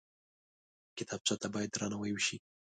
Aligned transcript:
کتابچه 0.97 1.35
ته 1.41 1.47
باید 1.53 1.69
درناوی 1.73 2.11
وشي 2.13 2.37